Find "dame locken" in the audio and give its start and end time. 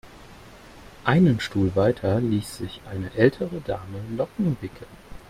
3.61-4.57